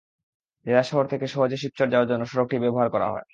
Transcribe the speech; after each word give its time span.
জেলা 0.65 0.83
শহর 0.83 1.05
থেকে 1.07 1.25
সহজে 1.27 1.57
শিবচর 1.57 1.87
যাওয়ার 1.89 2.09
জন্য 2.11 2.23
সড়কটি 2.27 2.57
ব্যবহার 2.63 2.87
করা 2.93 3.07
হয়। 3.13 3.25